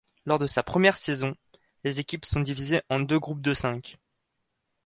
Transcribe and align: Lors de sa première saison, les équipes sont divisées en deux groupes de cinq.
Lors 0.25 0.39
de 0.39 0.47
sa 0.47 0.63
première 0.63 0.97
saison, 0.97 1.35
les 1.83 1.99
équipes 1.99 2.25
sont 2.25 2.39
divisées 2.39 2.81
en 2.89 3.01
deux 3.01 3.19
groupes 3.19 3.43
de 3.43 3.53
cinq. 3.53 3.99